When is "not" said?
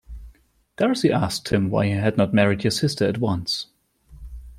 2.17-2.33